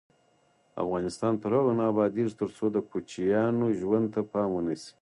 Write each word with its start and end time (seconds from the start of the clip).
افغانستان 0.83 1.33
تر 1.41 1.51
هغو 1.57 1.71
نه 1.79 1.83
ابادیږي، 1.91 2.33
ترڅو 2.41 2.65
د 2.71 2.77
کوچیانو 2.89 3.65
ژوند 3.79 4.05
ته 4.13 4.21
پام 4.31 4.49
ونشي. 4.53 4.91